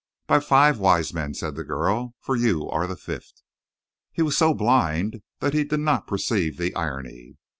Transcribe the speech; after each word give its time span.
"By 0.25 0.39
five 0.39 0.79
wise 0.79 1.13
men," 1.13 1.35
said 1.35 1.53
the 1.53 1.63
girl. 1.63 2.15
"For 2.19 2.35
you 2.35 2.67
are 2.71 2.87
the 2.87 2.95
fifth." 2.95 3.43
He 4.11 4.23
was 4.23 4.35
so 4.35 4.51
blind 4.55 5.21
that 5.41 5.53
he 5.53 5.63
did 5.63 5.79
not 5.81 6.07
perceive 6.07 6.57
the 6.57 6.73
irony. 6.75 7.37